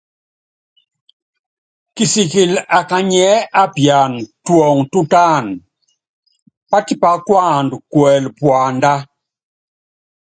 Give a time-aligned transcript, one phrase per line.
[1.95, 5.53] Kisikilɛ akanyiɛ́ apiana tuɔŋɔ tútánu,
[6.69, 8.93] pátípá kuanda kuɛlɛ puandá.